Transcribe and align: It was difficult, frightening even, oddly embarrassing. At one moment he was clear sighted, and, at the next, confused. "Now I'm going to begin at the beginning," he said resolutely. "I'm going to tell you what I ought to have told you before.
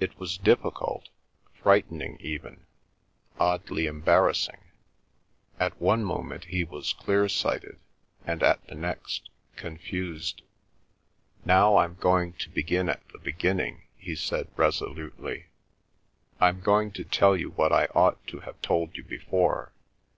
It 0.00 0.18
was 0.18 0.38
difficult, 0.38 1.10
frightening 1.62 2.16
even, 2.20 2.64
oddly 3.38 3.84
embarrassing. 3.84 4.62
At 5.60 5.78
one 5.78 6.02
moment 6.02 6.44
he 6.46 6.64
was 6.64 6.94
clear 6.94 7.28
sighted, 7.28 7.78
and, 8.26 8.42
at 8.42 8.66
the 8.66 8.74
next, 8.74 9.28
confused. 9.56 10.40
"Now 11.44 11.76
I'm 11.76 11.96
going 11.96 12.32
to 12.38 12.48
begin 12.48 12.88
at 12.88 13.06
the 13.08 13.18
beginning," 13.18 13.82
he 13.98 14.14
said 14.14 14.48
resolutely. 14.56 15.48
"I'm 16.40 16.60
going 16.60 16.90
to 16.92 17.04
tell 17.04 17.36
you 17.36 17.50
what 17.50 17.70
I 17.70 17.88
ought 17.94 18.26
to 18.28 18.40
have 18.40 18.62
told 18.62 18.96
you 18.96 19.04
before. 19.04 19.74